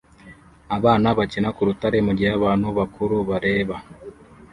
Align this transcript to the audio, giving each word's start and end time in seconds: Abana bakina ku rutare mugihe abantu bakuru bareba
Abana 0.77 1.07
bakina 1.17 1.49
ku 1.55 1.61
rutare 1.67 1.97
mugihe 2.07 2.29
abantu 2.39 2.67
bakuru 2.77 3.15
bareba 3.29 3.75